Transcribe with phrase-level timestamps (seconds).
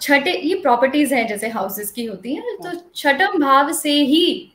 [0.00, 4.52] छठे, ये प्रॉपर्टीज़ हैं जैसे हाउसेस की होती हैं तो छठम भाव से ही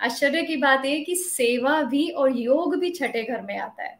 [0.00, 3.98] आश्चर्य की बात है कि सेवा भी और योग भी छठे घर में आता है।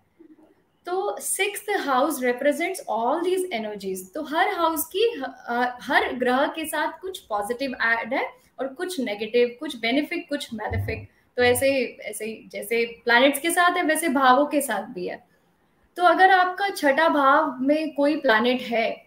[0.87, 5.09] तो six house represents all these energies तो हर हाउस की
[5.83, 8.25] हर ग्रह के साथ कुछ पॉजिटिव एड है
[8.59, 11.71] और कुछ नेगेटिव कुछ बेनिफिक कुछ मेलिफिक तो ऐसे
[12.03, 15.23] ऐसे जैसे प्लैनेट्स के साथ है, वैसे भावों के साथ भी है।
[15.97, 19.04] तो अगर आपका छठा भाव में कोई प्लैनेट है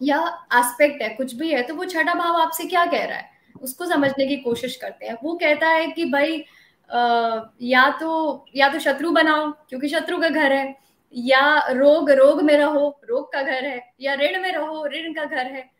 [0.00, 0.18] या
[0.54, 3.30] एस्पेक्ट है कुछ भी है तो वो छठा भाव आपसे क्या कह रहा है?
[3.62, 6.44] उसको समझने की कोशिश करते हैं। वो कहता है कि भाई
[6.90, 10.74] आ, या तो या तो शत्रु बनाओ क्योंकि शत्रु का घर है
[11.14, 15.24] या रोग रोग में रहो रोग का घर है या ऋण में रहो ऋण का
[15.24, 15.70] घर है।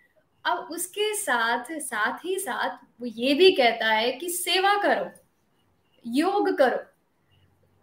[0.45, 5.10] अब उसके साथ साथ ही साथ वो ये भी कहता है कि सेवा करो
[6.07, 6.79] योग करो।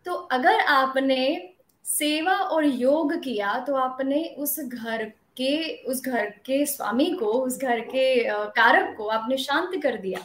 [0.05, 1.53] तो अगर आपने
[1.85, 5.11] सेवा और योग किया तो आपने उस घर
[5.41, 8.23] के उस घर के स्वामी को, उस घर के
[8.55, 10.19] कारक को आपने शांत कर दिया।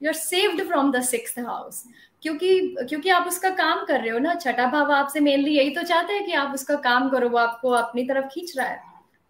[0.00, 1.84] You are saved from the six house
[2.22, 5.82] क्योंकि क्योंकि आप उसका काम कर रहे हो ना, छठा भाव आपसे मेनली यही तो
[5.82, 8.80] चाहते हैं कि आप उसका काम करो, वो आपको अपनी तरफ़ खींच रहा है।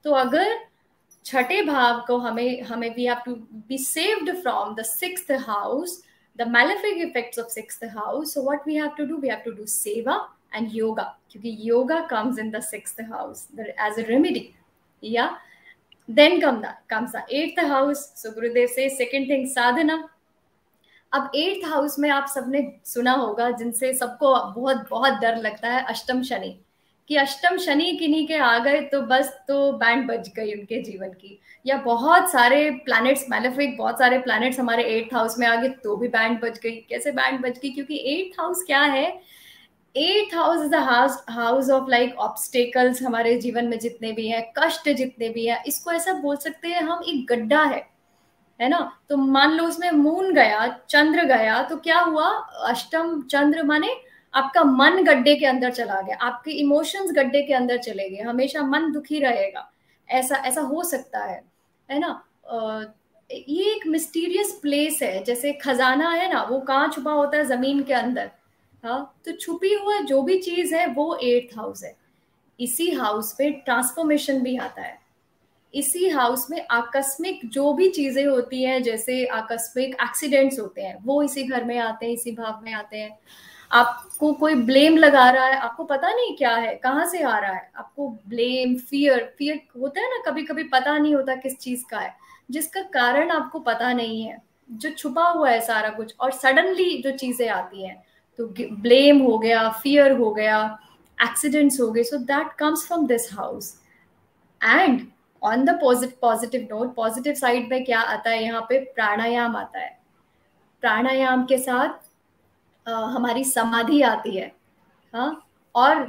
[0.05, 0.59] तो अगर
[1.25, 3.35] छठे भाव को हमें हमें we have to
[3.69, 6.03] be saved from the six house
[6.39, 9.19] the malefic effects of sixth house, so what we have to do?
[9.25, 10.17] We have to do seva
[10.53, 11.05] and yoga.
[11.31, 13.43] क्योंकि yoga comes in the sixth house
[13.89, 14.43] as a remedy.
[15.05, 15.29] Yeah
[16.17, 18.03] then come the, comes the eighth house.
[18.17, 19.99] So, gurudev says, second
[21.13, 25.85] अब eighth house में आप सबने सुना होगा, जिनसे सबको बहुत बहुत डर लगता है,
[25.85, 26.61] अष्टम शनि।
[27.09, 31.09] कि अष्टम शनि किन्हीं के आ गए तो बस तो बैंड बज गई उनके जीवन
[31.09, 35.69] की। या बहुत सारे प्लैनेट्स मैलेफिक बहुत सारे प्लैनेट्स हमारे एट्थ हाउस में आ गए
[35.69, 37.71] तो भी बैंड बज गई। कैसे बैंड बज गई?
[37.71, 39.21] क्योंकि एट्थ हाउस क्या है?
[39.95, 45.29] Eighth house is house of like obstacles हमारे जीवन में जितने भी हैं, कष्ट जितने
[45.29, 47.87] भी हैं, इसको ऐसा बोल सकते हैं हम एक गड्ढा है
[48.61, 48.81] है ना?
[49.09, 52.29] तो मान लो उसमें मून गया, चंद्र गया तो क्या हुआ?
[52.69, 53.95] अष्टम चंद्र माने
[54.35, 58.63] आपका मन गड्ढे के अंदर चला गया, आपके इमोशंस गड्ढे के अंदर चले गए, हमेशा
[58.63, 59.71] मन दुखी रहेगा,
[60.09, 61.43] ऐसा ऐसा हो सकता है
[61.89, 62.23] है ना?
[63.31, 67.45] ये एक मिस्टीरियस प्लेस है, जैसे खजाना है ना, वो कहाँ छुपा होता है?
[67.47, 68.31] ज़मीन के अंदर।
[68.85, 71.97] हाँ तो छुपी हुआ जो भी चीज़ है, वो एट्थ हाउस है।
[72.61, 74.99] इसी हाउस पे ट्रांसफॉर्मेशन भी आता है।
[75.75, 81.23] इसी हाउस में आकस्मिक जो भी चीज़ें होती हैं, जैसे आकस्मिक एक्सीडेंट्स होते हैं, वो
[81.23, 83.19] इसी घर में आते हैं, इसी भाव में आते हैं।
[83.71, 87.53] आपको कोई ब्लेम लगा रहा है, आपको पता नहीं क्या है, कहाँ से आ रहा
[87.53, 87.71] है?
[87.77, 91.99] आपको ब्लेम फियर फियर होता है ना कभी कभी पता नहीं होता किस चीज़ का
[91.99, 92.15] है,
[92.51, 97.11] जिसका कारण आपको पता नहीं है। जो छुपा हुआ है सारा कुछ, और सडनली जो
[97.11, 98.03] चीज़ें आती हैं
[98.39, 100.59] तो ब्लेम हो गया फियर हो गया
[101.19, 103.75] एक्सीडेंट्स हो गए so that comes from this house
[104.61, 105.07] and
[105.43, 108.43] on the positive note positive side में क्या आता है?
[108.45, 109.99] यहाँ पे प्राणायाम आता है।
[110.81, 112.03] प्राणायाम के साथ
[112.87, 114.53] आ, हमारी समाधि आती है।
[115.15, 115.47] हाँ?
[115.75, 116.05] और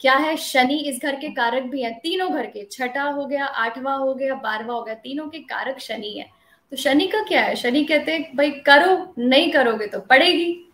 [0.00, 0.36] क्या है?
[0.36, 4.14] शनि इस घर के कारक भी हैं। तीनों घर के। छठा हो गया आठवां हो
[4.14, 6.26] गया बारवा हो गया तीनों के कारक शनि है।
[6.72, 7.56] तो शनि का क्या है?
[7.56, 10.71] शनि कहते हैं भाई करो नहीं करोगे तो पड़ेगी।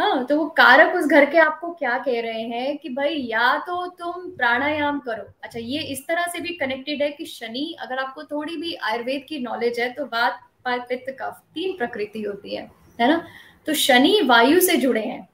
[0.00, 3.56] हाँ तो वो कारक उस घर के आपको क्या कह रहे हैं कि भाई, या
[3.58, 7.98] तो तुम प्राणायाम करो। अच्छा ये इस तरह से भी कनेक्टेड है कि शनि, अगर
[7.98, 12.62] आपको थोड़ी भी आयुर्वेद की नॉलेज है तो बात पित्त कफ तीन प्रकृति होती है
[13.00, 13.22] है ना?
[13.66, 15.28] तो शनि वायु से जुड़े हैं।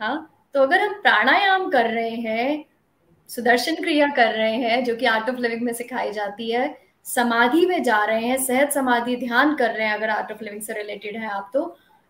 [0.00, 2.64] हाँ तो अगर हम प्राणायाम कर रहे हैं,
[3.30, 6.76] सुदर्शन क्रिया कर रहे हैं, जो कि आर्ट ऑफ़ लिविंग में सिखाई जाती है,
[7.06, 10.62] समाधि में जा रहे हैं, सहज समाधि ध्यान कर रहे हैं, अगर आर्ट ऑफ़ लिविंग
[10.62, 11.64] से रिलेटेड है आप तो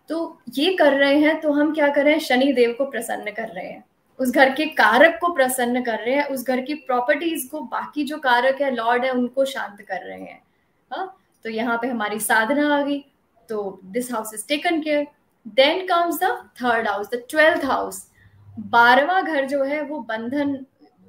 [0.08, 2.20] तो ये कर रहे हैं तो हम क्या कर रहे हैं?
[2.20, 3.84] शनि देव को प्रसन्न कर रहे हैं।
[4.20, 8.04] उस घर के कारक को प्रसन्न कर रहे हैं। उस घर की प्रॉपर्टीज़ को, बाकी
[8.04, 10.42] जो कारक है लॉर्ड है, उनको शांत कर रहे हैं।
[10.90, 13.04] हाँ तो यहाँ पे हमारी साधना आ गई।
[13.48, 15.06] तो this house is taken care
[15.46, 18.06] then comes the third house the twelfth house
[18.58, 20.54] बारवा घर जो है, वो बंधन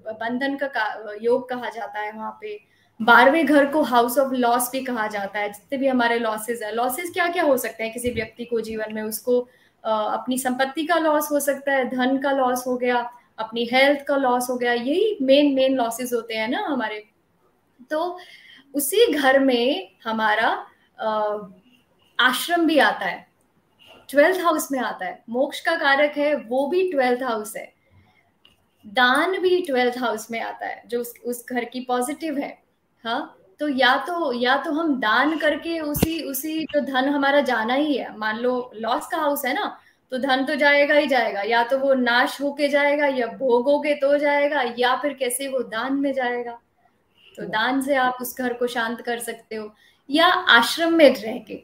[0.06, 2.56] बंधन का, योग कहा जाता है वहाँ पे।
[3.04, 6.74] बारहवें घर को हाउस ऑफ़ लॉस भी कहा जाता है जितने भी हमारे लॉसेज है।
[6.76, 9.02] लॉसेज क्या क्या हो सकते हैं किसी व्यक्ति को जीवन में?
[9.02, 9.40] उसको
[9.84, 13.10] अपनी संपत्ति का लॉस हो सकता है धन का लॉस हो गया
[13.40, 17.04] अपनी हेल्थ का लॉस हो गया यही मेन मेन लॉसेस होते हैं ना हमारे।
[17.92, 18.18] तो
[18.74, 20.50] उसी घर में हमारा
[22.20, 23.28] आश्रम भी आता है
[24.10, 27.72] ट्वेल्थ हाउस में आता है। मोक्ष का कारक है वो भी ट्वेल्थ हाउस है।
[28.86, 32.63] दान भी ट्वेल्थ हाउस में आता है जो उस, उस घर की पॉजिटिव है।
[33.06, 37.74] हाँ तो या तो या तो हम दान करके उसी उसी जो धन हमारा जाना
[37.74, 39.78] ही है मान लो लॉस का हाउस है ना
[40.12, 44.18] तो धन तो जाएगा ही जाएगा या तो वो नाश होके जाएगा या भोगोगे तो
[44.18, 46.60] जाएगा या फिर कैसे वो दान में जाएगा?
[47.38, 49.76] तो दान से आप उस घर को शांत कर सकते हो
[50.10, 51.64] या आश्रम में रह के।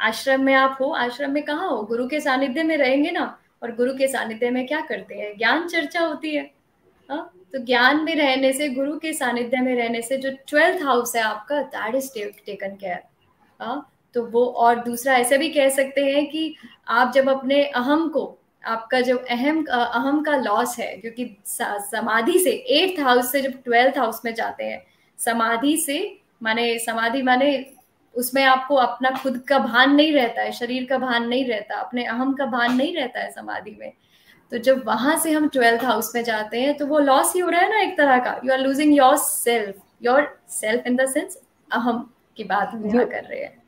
[0.00, 1.82] आश्रम में आप हो आश्रम में कहा हो?
[1.82, 5.36] गुरु के सानिध्य में रहेंगे ना और गुरु के सानिध्य में क्या करते हैं?
[5.38, 6.61] ज्ञान चर्चा होती है हा?
[7.52, 11.22] तो ज्ञान में रहने से, गुरु के सानिध्य में रहने से जो ट्वेल्थ हाउस है
[11.22, 12.10] आपका, दैट इज़
[12.46, 13.80] टेकन केयर।
[14.14, 16.54] तो वो और दूसरा ऐसे भी कह सकते हैं कि
[16.88, 22.50] आप जब अपने अहम को, आपका जो अहम अहम का लॉस है, क्योंकि समाधि से
[22.50, 24.82] एट्थ हाउस से जब ट्वेल्थ हाउस में जाते हैं,
[25.18, 27.64] समाधि से, माने, समाधि माने
[28.14, 32.04] उसमें आपको अपना खुद का भान नहीं रहता है, शरीर का भान नहीं रहता, अपने
[32.04, 33.92] अहम का भान नहीं रहता है समाधि में।
[34.52, 37.48] तो जब वहाँ से हम ट्वेल्थ हाउस में जाते हैं तो वो लॉस ही हो
[37.50, 40.26] रहा है ना एक तरह का। You are losing your self your
[40.60, 41.38] self in the sense
[41.70, 43.62] अहम की बात हम यहाँ कर रहे हैं।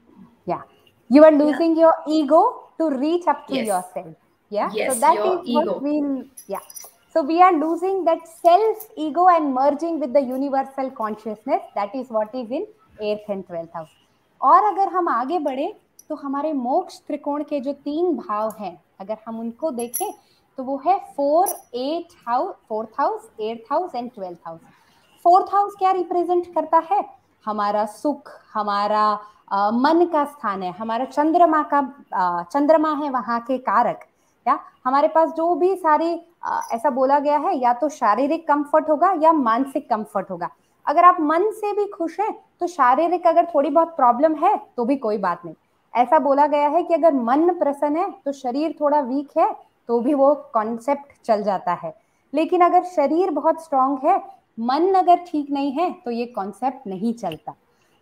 [0.48, 0.62] या
[1.10, 2.42] you are losing your ego
[2.78, 4.14] to reach up to yourself
[4.50, 4.74] yeah?
[4.74, 5.60] Yes, so that is ego.
[5.60, 6.64] what we'll yeah.
[7.14, 11.62] So we are losing that self ego and merging with the universal consciousness.
[11.78, 12.66] That is what is in
[13.00, 13.94] eighth and twelfth house.
[14.40, 15.72] और अगर हम आगे बढ़े
[16.08, 20.06] तो हमारे मोक्ष त्रिकोण के जो तीन भाव हैं अगर हम उनको देखें
[20.58, 24.60] तो वो है four eight house fourth house eighth house and twelfth house
[25.24, 27.04] fourth house क्या रिप्रेजेंट करता है?
[27.44, 29.02] हमारा सुख हमारा
[29.52, 31.78] आ, मन का स्थान है हमारा चंद्रमा का
[32.14, 34.04] आ, चंद्रमा है वहाँ के कारक
[34.46, 34.58] या?
[34.84, 39.12] हमारे पास जो भी सारी आ, ऐसा बोला गया है या तो शारीरिक कंफर्ट होगा
[39.22, 40.48] या मानसिक कंफर्ट होगा।
[40.86, 44.84] अगर आप मन से भी खुश हैं तो शारीरिक अगर थोड़ी बहुत प्रॉब्लम है तो
[44.84, 45.54] भी कोई बात नहीं।
[45.94, 49.52] ऐसा बोला गया है कि अगर मन प्रसन्न है तो शरीर थोड़ा वीक है
[49.88, 51.94] तो भी वो कॉन्सेप्ट चल जाता है।
[52.32, 54.16] लेकिन अगर शरीर बहुत स्ट्रांग है,
[54.58, 57.54] मन अगर ठीक नहीं है तो ये कॉन्सेप्ट नहीं चलता।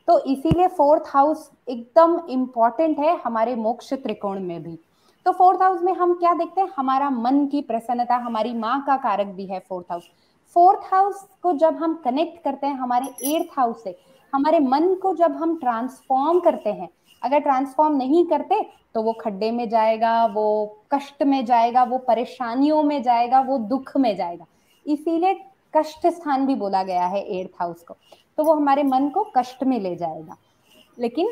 [0.09, 4.79] तो इसीलिए फोर्थ हाउस एकदम इंपॉर्टेंट है हमारे मोक्ष त्रिकोण में भी।
[5.27, 6.69] तो फोर्थ हाउस में हम क्या देखते हैं?
[6.77, 10.11] हमारा मन की प्रसन्नता, हमारी माँ का कारक भी है फोर्थ हाउस
[10.57, 13.97] फोर्थ हाउस को जब हम कनेक्ट करते हैं, हमारे एर्थ हाउस से,
[14.33, 16.89] हमारे मन को जब हम ट्रांसफॉर्म करते हैं
[17.23, 18.61] अगर ट्रांसफॉर्म नहीं करते
[18.95, 23.97] तो वो खड्डे में जाएगा, वो कष्ट में जाएगा, वो परेशानियों में जाएगा, वो दुख
[23.97, 24.47] में जाएगा।
[24.87, 25.35] इसीलिए
[25.75, 27.95] कष्ट स्थान भी बोला गया है एर्थ हाउस को।
[28.39, 30.37] तो वो हमारे मन को कष्ट में ले जाएगा।
[30.99, 31.31] लेकिन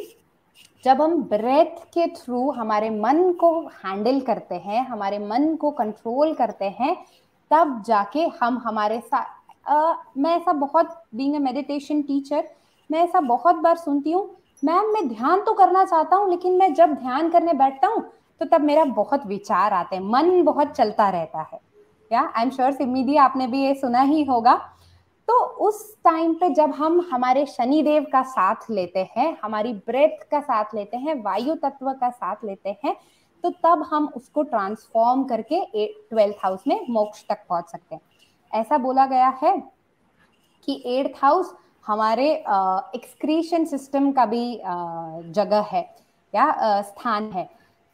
[0.84, 3.52] जब हम ब्रेथ के थ्रू हमारे मन को
[3.84, 6.96] हैंडल करते हैं, हमारे मन को कंट्रोल करते हैं,
[7.50, 9.38] तब जाके हम हमारे साथ
[10.18, 12.48] मैं ऐसा बहुत बीइंग अ मेडिटेशन टीचर
[12.90, 14.28] मैं ऐसा बहुत बार सुनती हूँ
[14.62, 18.02] मैम, मैं ध्यान तो करना चाहता हूँ, लेकिन मैं जब ध्यान करने बैठता हूँ
[18.40, 21.60] तो तब मेरा बहुत विचार आते हैं, मन बहुत चलता रहता है।
[22.10, 24.54] या आई एम श्योर सिमीदी आपने भी ये सुना ही होगा।
[25.28, 25.34] तो
[25.66, 30.74] उस टाइम पे जब हम हमारे शनिदेव का साथ लेते हैं, हमारी ब्रेथ का साथ
[30.74, 32.96] लेते हैं, वायु तत्व का साथ लेते हैं
[33.44, 38.02] तो तब हम उसको ट्रांसफॉर्म करके ट्वेल्थ हाउस में मोक्ष तक पहुँच सकते हैं।
[38.52, 39.56] ऐसा बोला गया है
[40.68, 41.54] कि एट्थ हाउस
[41.86, 42.30] हमारे
[42.94, 44.60] एक्सक्रीशन सिस्टम का भी
[45.32, 45.82] जगह है,
[46.34, 47.48] या स्थान है।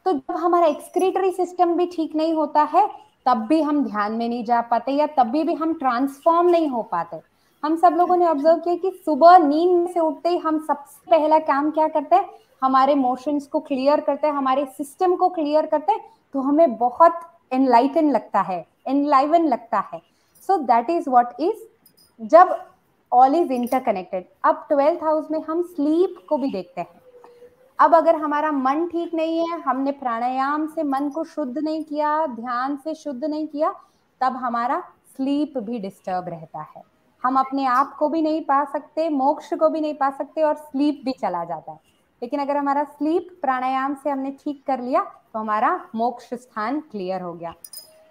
[0.07, 2.87] तो जब हमारा एक्सक्रीटरी सिस्टम भी ठीक नहीं होता है,
[3.27, 6.83] तब भी हम ध्यान में नहीं जा पाते या तभी भी हम ट्रांसफॉर्म नहीं हो
[6.85, 7.21] पाते।
[7.63, 11.39] हम सब लोगों ने ऑब्ज़र्व किया कि सुबह नींद से उठते ही हम सबसे पहला
[11.41, 12.29] काम क्या करते हैं?
[12.63, 16.01] हमारे मोशंस को क्लियर करते हैं, हमारे सिस्टम को क्लियर करते हैं
[16.35, 17.21] तो हमें बहुत
[17.53, 20.01] एनलाइटन लगता है एनलाइवन लगता है।
[20.49, 21.67] So that is what is
[22.21, 22.57] जब
[23.13, 27.01] ऑल इज़ इंटरकनेक्टेड अब ट्वेल्थ हाउस में हम स्लीप को भी देखते हैं।
[27.79, 32.27] अब अगर हमारा मन ठीक नहीं है, हमने प्राणायाम से मन को शुद्ध नहीं किया,
[32.27, 33.75] ध्यान से शुद्ध नहीं किया,
[34.21, 34.83] तब हमारा
[35.17, 36.83] स्लीप भी डिस्टर्ब रहता है।
[37.23, 40.55] हम अपने आप को भी नहीं पा सकते, मोक्ष को भी नहीं पा सकते और
[40.55, 41.79] स्लीप भी चला जाता है।
[42.23, 47.21] लेकिन अगर हमारा स्लीप प्राणायाम से हमने ठीक कर लिया तो हमारा मोक्ष स्थान क्लियर
[47.21, 47.55] हो गया।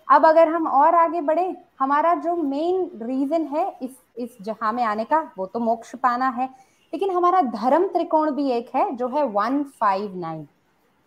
[0.07, 4.83] अब अगर हम और आगे बढ़े, हमारा जो मेन रीजन है इस इस जहाँ में
[4.83, 6.45] आने का, वो तो मोक्ष पाना है।
[6.93, 10.47] लेकिन हमारा धर्म त्रिकोण भी एक है, जो है वन फाइव नाइन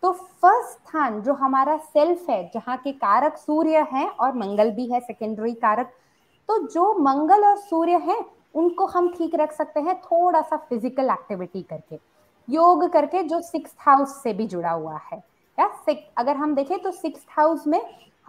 [0.03, 4.85] तो फ़र्स्ट स्थान जो हमारा सेल्फ है, जहाँ के कारक सूर्य है और मंगल भी
[4.91, 5.93] है सेकेंडरी कारक
[6.49, 8.19] तो जो मंगल और सूर्य है,
[8.55, 11.99] उनको हम ठीक रख सकते हैं थोड़ा सा फ़िज़िकल एक्टिविटी करके।
[12.47, 15.17] योग करके जो सिक्स हाउस से भी जुड़ा हुआ है।
[15.57, 15.69] या
[16.17, 17.79] अगर हम देखें तो सिक्स हाउस में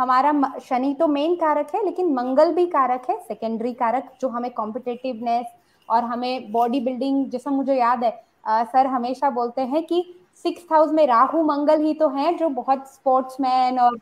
[0.00, 4.50] हमारा शनि तो मेन कारक है लेकिन मंगल भी कारक है सेकेंडरी कारक जो हमें
[4.50, 5.46] कॉम्पिटेटिवनेस
[5.88, 8.12] और हमें बॉडी बिल्डिंग जैसा मुझे याद है
[8.46, 10.02] आ, सर हमेशा बोलते हैं कि
[10.44, 13.98] सिक्स हाउस में राहु मंगल ही तो हैं जो बहुत स्पोर्ट्समैन और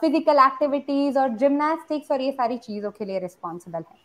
[0.00, 4.00] फ़िज़िकल एक्टिविटीज़ और जिमनास्टिक्स और ये सारी चीज़ों के लिए रिस्पॉन्सिबल है।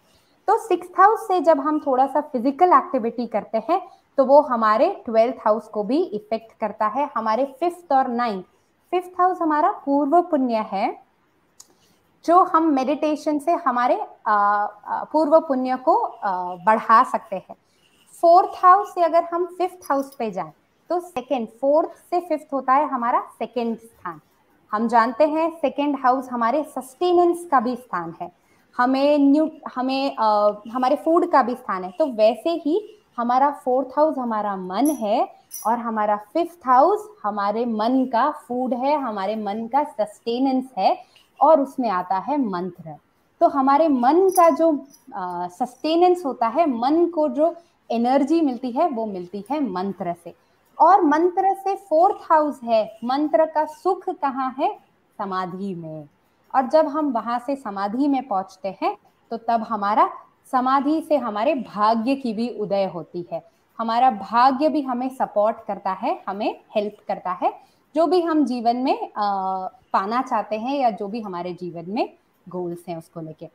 [0.47, 3.81] तो सिक्स हाउस से जब हम थोड़ा सा फ़िज़िकल एक्टिविटी करते हैं
[4.17, 8.45] तो वो हमारे ट्वेल्थ हाउस को भी इफ़ेक्ट करता है हमारे फिफ्थ और नाइन्थ
[8.91, 10.87] फिफ्थ हाउस हमारा पूर्व पुण्य है
[12.27, 15.95] जो हम मेडिटेशन से हमारे पूर्व पुण्य को
[16.65, 17.55] बढ़ा सकते हैं।
[18.23, 20.51] फोर्थ हाउस से अगर हम फिफ्थ हाउस पे जाए
[20.89, 24.19] तो सेकेंड फोर्थ से फिफ्थ होता है हमारा सेकेंड स्थान।
[24.71, 28.31] हम जानते हैं सेकेंड हाउस हमारे सस्टेनेंस का भी स्थान है।
[28.75, 32.79] हमें न्यू हमें आ, हमारे फ़ूड का भी स्थान है। तो वैसे ही
[33.17, 35.27] हमारा फोर्थ हाउस हमारा मन है
[35.67, 40.95] और हमारा फिफ्थ हाउस हमारे मन का फ़ूड है हमारे मन का सस्टेनेंस है।
[41.39, 42.95] और उसमें आता है मंत्र।
[43.41, 44.71] तो हमारे मन का जो
[45.51, 47.55] सस्टेनेंस होता है, मन को जो
[47.89, 50.33] एनर्जी मिलती है, वो मिलती है मंत्र से।
[50.77, 54.71] और मंत्र से फोर्थ हाउस है। मंत्र का सुख कहाँ है?
[55.19, 56.07] समाधि में।
[56.53, 58.95] और जब हम वहाँ से समाधि में पहुँचते हैं
[59.31, 60.09] तो तब हमारा
[60.51, 63.41] समाधि से हमारे भाग्य की भी उदय होती है।
[63.79, 67.51] हमारा भाग्य भी हमें सपोर्ट करता है, हमें हेल्प करता है।
[67.97, 72.09] जो भी हम जीवन में आ, पाना चाहते हैं या जो भी हमारे जीवन में
[72.47, 73.47] गोल्स हैं उसको लेके।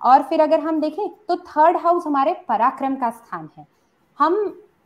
[0.00, 3.66] और फिर अगर हम देखें तो थर्ड हाउस हमारे पराक्रम का स्थान है।
[4.18, 4.34] हम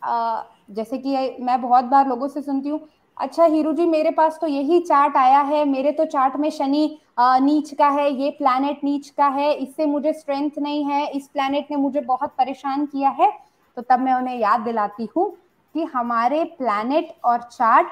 [0.04, 2.80] आ, जैसे कि मैं बहुत बार लोगों से सुनती हूँ
[3.16, 6.84] अच्छा हीरू जी मेरे पास तो यही चार्ट आया है मेरे तो चार्ट में शनि
[7.20, 11.70] नीच का है ये प्लैनेट नीच का है इससे मुझे स्ट्रेंथ नहीं है इस प्लैनेट
[11.70, 13.30] ने मुझे बहुत परेशान किया है।
[13.76, 15.30] तो तब मैं उन्हें याद दिलाती हूँ
[15.74, 17.88] कि हमारे प्लैनेट और चार्ट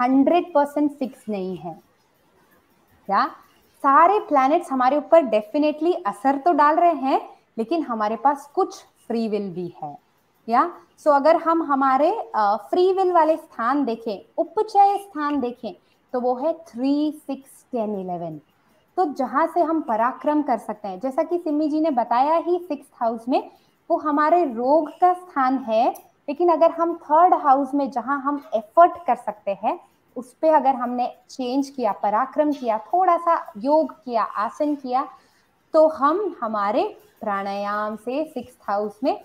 [0.00, 1.72] हंड्रेड परसेंट फिक्स नहीं है।
[3.08, 3.24] क्या
[3.84, 7.20] सारे प्लैनेट्स हमारे ऊपर डेफिनेटली असर तो डाल रहे हैं
[7.58, 9.96] लेकिन हमारे पास कुछ फ्री विल भी है।
[10.48, 10.70] या?
[10.98, 15.72] सो so, अगर हम हमारे फ्री विल वाले स्थान देखें उपचय स्थान देखें
[16.12, 18.40] तो वो है थ्री सिक्स टेन इलेवन
[18.96, 22.58] तो जहाँ से हम पराक्रम कर सकते हैं जैसा कि सिमी जी ने बताया ही
[22.58, 23.50] सिक्स हाउस में
[23.90, 25.92] वो हमारे रोग का स्थान है
[26.28, 29.78] लेकिन अगर हम थर्ड हाउस में जहाँ हम एफर्ट कर सकते हैं
[30.16, 35.06] उस पर अगर हमने चेंज किया पराक्रम किया थोड़ा सा योग किया आसन किया
[35.74, 36.84] तो हम हमारे
[37.20, 39.20] प्राणायाम से सिक्स हाउस में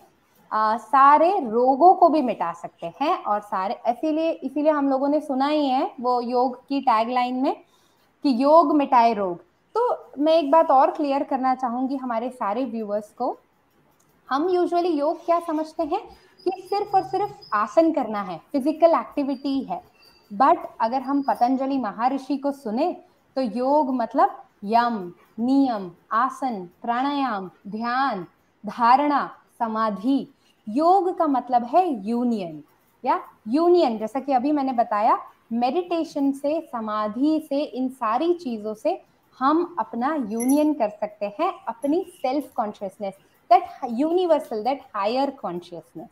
[0.51, 5.19] आ, सारे रोगों को भी मिटा सकते हैं और सारे इसीलिए इसीलिए हम लोगों ने
[5.21, 7.55] सुना ही है वो योग की टैगलाइन में
[8.23, 9.37] कि योग मिटाए रोग।
[9.75, 13.37] तो मैं एक बात और क्लियर करना चाहूँगी हमारे सारे व्यूअर्स को।
[14.29, 16.01] हम यूजुअली योग क्या समझते हैं?
[16.45, 19.81] कि सिर्फ़ और सिर्फ़ आसन करना है फ़िज़िकल एक्टिविटी है।
[20.31, 22.91] बट अगर हम पतंजलि महर्षि को सुने
[23.37, 28.25] तो योग मतलब यम, नियम, आसन, प्राणायाम, ध्यान,
[28.63, 29.29] धारणा,
[29.59, 30.27] समाधि।
[30.67, 32.61] योग का मतलब है यूनियन
[33.03, 35.19] या यूनियन जैसा कि अभी मैंने बताया
[35.53, 38.99] मेडिटेशन से, समाधि से, इन सारी चीज़ों से
[39.37, 43.13] हम अपना यूनियन कर सकते हैं, अपनी self consciousness
[43.49, 46.07] that universal that higher consciousness